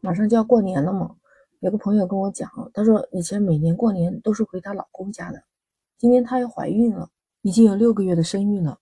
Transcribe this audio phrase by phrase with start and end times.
[0.00, 1.16] 马上就要过年了嘛，
[1.60, 5.42] 有个朋友跟我讲，他说以前每年过年都是回她老公家的，
[5.98, 7.10] 今年她又怀孕了，
[7.42, 8.78] 已经有六个月的身孕了。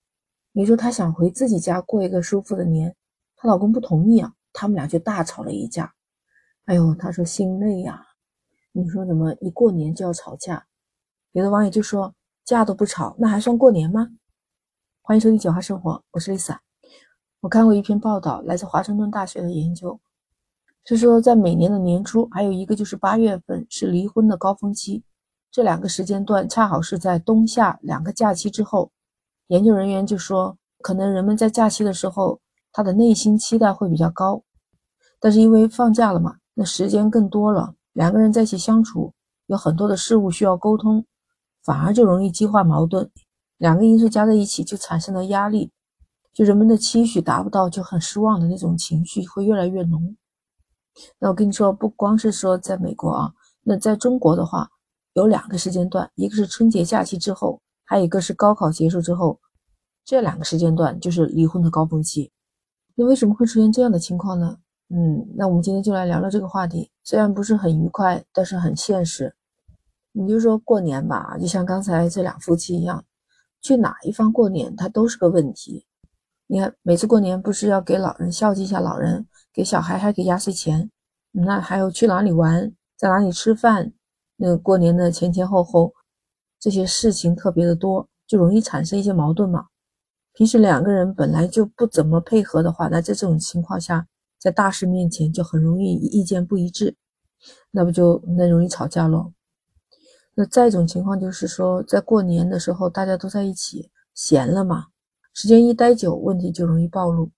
[0.52, 2.94] 你说她想回自己家过一个舒服的年，
[3.36, 5.94] 她老公不同意啊，他们俩就大吵了一架。
[6.66, 8.06] 哎呦，她说心累呀。
[8.72, 10.66] 你说怎么一过年就要吵架？
[11.32, 12.14] 有的网友就说
[12.44, 14.10] 架都不吵，那还算过年吗？
[15.00, 16.58] 欢迎收听九号生活，我是 Lisa。
[17.40, 19.98] 我看过一篇报道，来自华盛顿大学的研究。
[20.94, 25.02] 是说，在每年的年初，还有一个就是八月份是离婚的高峰期，
[25.50, 28.92] 这两个时间段恰好是在冬夏两个假期之后。
[29.48, 32.38] 研究人员就说，可能人们在假期的时候，
[32.72, 34.42] 他的内心期待会比较高，
[35.18, 39.12] 但是因为放假了嘛，那时间更多了，两个人在一起相处，
[39.46, 41.04] 有很多的事物需要沟通，
[41.64, 43.10] 反而就容易激化矛盾。
[43.58, 45.72] 两个因素加在一起，就产生了压力，
[46.32, 50.16] 就人们的期许达不到，就很失望的那种情绪会越来越浓。
[51.18, 54.68] 那我跟你说，不光是说在美国啊，那在中国的话，
[55.14, 59.40] 有两个时间段，一个是春节假期之后，还有一个是高考结束之后，
[60.04, 62.32] 这两个时间段就是离婚的高峰期。
[62.94, 64.58] 那为什么会出现这样的情况呢？
[64.88, 66.90] 嗯，那我们今天就来聊聊这个话题。
[67.02, 69.34] 虽然不是很愉快，但是很现实。
[70.12, 73.04] 你就说过年吧，就像刚才这两夫妻一样，
[73.60, 75.86] 去哪一方过年，它都是个问题。
[76.46, 79.26] 你看，每次过年不是要给老人孝敬一下老人？
[79.56, 80.90] 给小孩还给压岁钱，
[81.32, 83.90] 那还有去哪里玩，在哪里吃饭，
[84.36, 85.94] 那过年的前前后后，
[86.60, 89.68] 这些事情特别的多，就容易产生一些矛盾嘛。
[90.34, 94.06] 平时两个人本来就不怎么配合的话，那在这种情况下，
[94.38, 96.94] 在大事面前就很容易意见不一致，
[97.70, 99.32] 那不就那容易吵架咯。
[100.34, 104.88] 那再一种情况就是说，在过年的时候大家都在一起，闲了嘛，
[105.32, 107.30] 时间一待久，问题就容易暴露。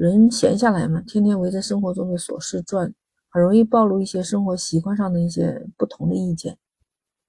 [0.00, 2.90] 人闲下来嘛，天天围着生活中的琐事转，
[3.28, 6.56] 很容易暴露一些生活习惯上的一些不同的意见。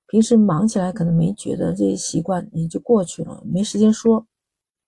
[0.08, 4.26] 平时忙起来可能没觉得这些习惯也就过去了，没时间说。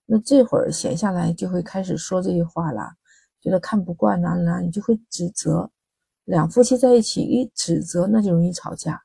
[0.06, 2.96] 那这会儿闲下来就会开始说这些话啦，
[3.38, 5.70] 觉得看不惯哪里哪里就会指责。
[6.24, 9.02] 两夫妻在一起一指责，那就容易吵架。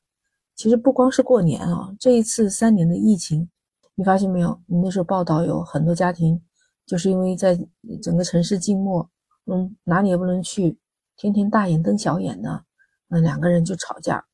[0.56, 3.50] 其实不光是过年啊，这一次三年的疫情，
[3.96, 4.58] 你发现没有？
[4.68, 6.42] 你那时候报道有很多家庭。
[6.90, 7.56] 就是因为在
[8.02, 9.08] 整个城市静默，
[9.46, 10.80] 嗯，哪里也不能去，
[11.16, 12.64] 天天大眼瞪小眼的，
[13.08, 14.26] 那两个人就吵架，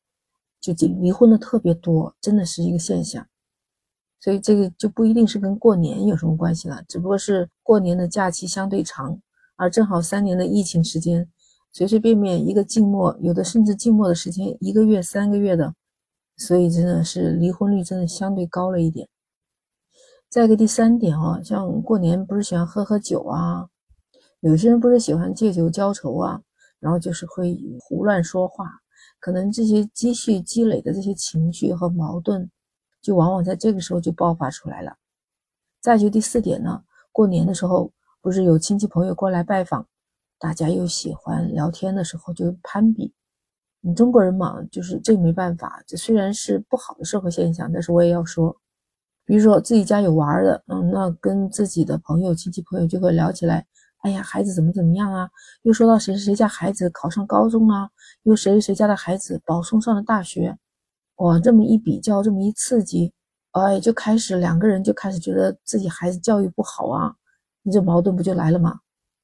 [0.58, 3.28] 就离婚的特别多，真的是一个现象。
[4.20, 9.20] 所以这个就不一定是跟过年有什么关系了，只不过是过年的假期相对长，
[9.56, 11.28] 而正好三年的疫情时间，
[11.72, 15.74] 随随便便一个静默，有的甚至静默的时间一个月、三个月的，
[16.38, 19.06] 所以真的是离婚率真的相对高了一点。
[20.28, 23.68] 再一个第三点哦，像过年不是喜欢喝喝酒啊，
[24.40, 26.42] 有些人不是喜欢借酒浇愁啊，
[26.78, 28.66] 然后就是会胡乱说话，
[29.18, 32.50] 可能这些积蓄积累的这些情绪和矛盾，
[33.00, 34.96] 就往往在这个时候就爆发出来了。
[35.80, 36.82] 再就第四点呢，
[37.12, 39.86] 过年的时候不是有亲戚朋友过来拜访，
[40.38, 43.14] 大家又喜欢聊天的时候就攀比，
[43.80, 48.54] 你中国人嘛，就是这没办法，这虽然是不好的社会现象，但是我也要说。
[49.26, 53.66] 比如说自己家有娃的，嗯，那跟自己的朋友、亲戚朋友就会聊起来。
[54.02, 55.28] 哎呀，孩子怎么怎么样啊？
[55.62, 57.90] 又说到谁谁家孩子考上高中啊，
[58.22, 60.56] 又谁谁家的孩子保送上了大学。
[61.16, 63.12] 哇，这么一比较，这么一刺激，
[63.50, 67.12] 哎，就开始两个人就开始觉得自己孩子教育不好啊，
[67.62, 68.78] 你这矛盾不就来了吗？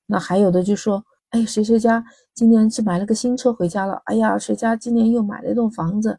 [0.06, 4.02] 那还有的就说，哎，谁谁家今年是买了个新车回家了？
[4.06, 6.18] 哎呀，谁家今年又买了一栋房子？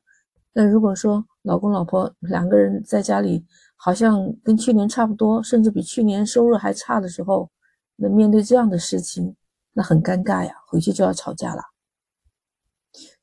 [0.54, 3.46] 那如果说老公老婆两个人在家里，
[3.76, 7.50] 好像跟去年差不多，甚至比去年收入还差的时候，
[7.96, 9.36] 那面对这样的事情，
[9.74, 11.62] 那很尴尬呀，回去就要吵架了。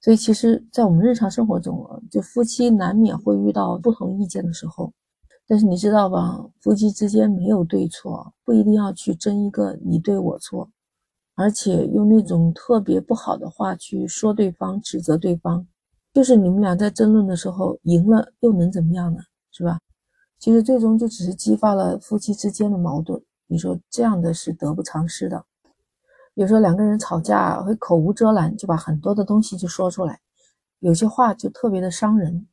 [0.01, 4.93] 所以，其实，在我们日常生活中，就夫妻难免会遇到不同意见的时候。
[5.47, 10.71] 但是你知道吧，夫妻之间没有对错，不一定要去争一个你对我错，
[11.35, 15.67] 而且用那种特别不好的话去说对方、指责对方，
[16.13, 19.21] 就是你们俩在争论的时候赢了又能怎么样呢？
[19.53, 19.79] 是吧？
[20.39, 23.23] 其实最终就只是激发了夫妻之间的矛盾。
[23.47, 25.45] 你说这样的是得不偿失的。
[26.35, 30.21] 有时候两个人吵架会口无遮拦，就把很多的东西就说出来，
[30.79, 32.47] 有些话就特别的伤人。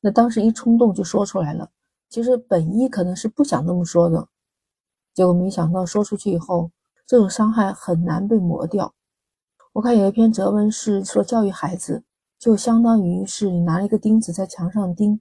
[0.00, 1.70] 那当时一冲动就说出来了，
[2.08, 4.28] 其实本意可能是不想那么说的，
[5.14, 6.70] 结果没想到说出去以后，
[7.06, 8.94] 这种伤害很难被磨掉。
[9.72, 12.04] 我看有一篇哲文是说，教育孩子
[12.46, 15.20] 就相当于是你拿了一个钉子在墙上钉。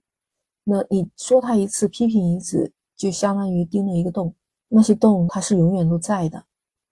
[0.64, 4.36] 那你说他一次，批评一次，就相当于钉了一个洞。
[4.68, 6.46] 那些洞它是永远都在的。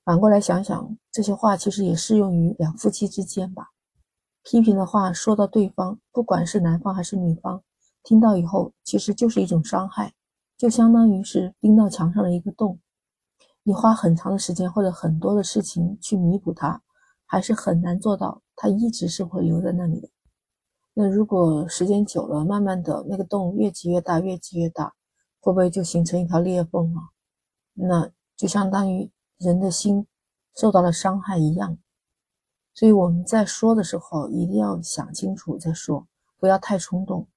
[0.03, 3.74] 反过来想想，这些话其实也适用于两夫妻之间吧。
[4.41, 7.62] 批评的话说到对方，不管是男方还是女方，
[8.01, 10.15] 听到以后其实就是一种伤害，
[10.57, 12.79] 就相当于是钉到墙上的一个洞。
[13.62, 16.81] 你花很长的时间或者很多的事情去弥补它，
[17.27, 20.09] 还是很难做到它一直是会留在那里的。
[20.95, 24.94] 那如果时间久了，慢慢的那个洞越积越大，越积越大，
[25.40, 27.10] 会不会就形成一条裂缝啊？
[27.74, 29.10] 那就相当于
[29.40, 30.06] 人的心
[30.56, 31.78] 受到了伤害一样。
[32.75, 36.07] 所以我们在说的时候，一定要想清楚再说，
[36.40, 37.28] 不要太冲动。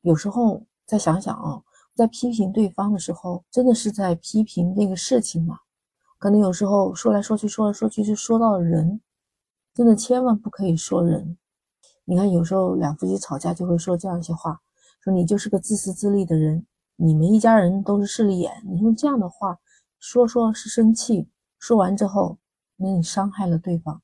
[0.00, 1.62] 有时候再想想啊，
[1.94, 5.58] 在批评对方的时候，真的是在批评那个事情吗？
[6.18, 9.00] 可能有时候说来说去，说来说去就说到人，
[9.74, 11.36] 真的千万不可以说人。
[12.10, 14.60] 你看，有时候两夫妻吵架就会说这样一些话，
[15.00, 16.66] 说你就是个自私自利的人，
[16.96, 18.64] 你们一家人都是势利眼。
[18.66, 19.60] 你用这样的话
[20.00, 21.28] 说，说是生气，
[21.60, 22.36] 说完之后，
[22.74, 24.02] 那你伤害了对方。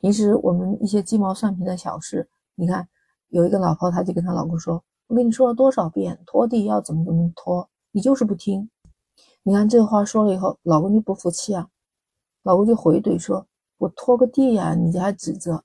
[0.00, 2.88] 平时我们一些鸡毛蒜皮的小事，你看
[3.28, 8.70] 有一个老婆，她就跟她老公说：“我跟你说了多少遍，拖地要怎么怎么拖，你就是不听。”
[9.44, 11.68] 你看这个话说了以后，老公就不服气啊，
[12.42, 15.62] 老公就回怼说：“我拖个地呀，你还指责。”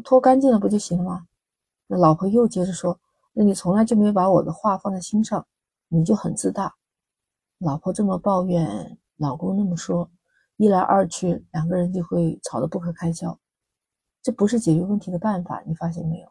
[0.00, 1.26] 拖干净了不就行了吗？
[1.86, 3.00] 那老婆又接着说
[3.32, 5.46] ：“那你从来就没有把我的话放在心上，
[5.88, 6.74] 你就很自大。”
[7.58, 10.10] 老婆这么抱怨，老公那么说，
[10.56, 13.38] 一来二去，两个人就会吵得不可开交。
[14.22, 16.28] 这不是解决问题的办法，你发现没有？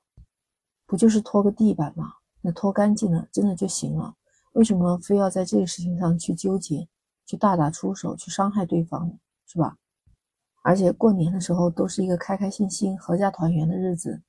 [0.86, 2.14] 不就是拖个地板吗？
[2.42, 4.14] 那拖干净了，真的就行了。
[4.54, 6.88] 为什么非要在这个事情上去纠结，
[7.26, 9.16] 去大打出手，去伤害对方呢？
[9.48, 9.78] 是吧？
[10.68, 14.22] 而且过年的时候都是一个开开心心、阖家团圆的日子，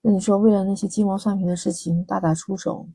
[0.00, 2.88] 那你说为了那些鸡毛蒜皮的事情大打出手，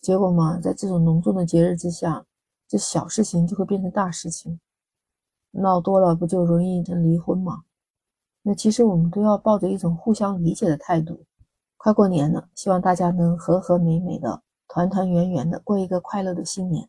[0.00, 2.26] 结果嘛，在这种隆重的节日之下，
[2.66, 4.58] 这小事情就会变成大事情，
[5.52, 7.62] 闹多了不就容易成离婚吗？
[8.42, 11.24] 那其实我们都要抱着一种互相理解的态度。
[11.76, 16.88] 快过年了，希望大家能和和美美的、团团圆圆的过一个快乐的新年。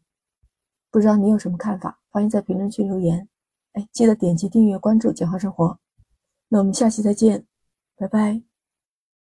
[0.90, 2.00] 不知道你有什么看法？
[2.10, 3.30] 欢迎在评论区留言。
[3.76, 5.78] 哎，记得点击订阅关注简化生活，
[6.48, 7.46] 那我们下期再见，
[7.98, 8.55] 拜拜。